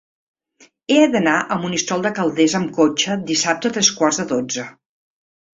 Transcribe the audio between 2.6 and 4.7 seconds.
amb cotxe dissabte a tres quarts de dotze.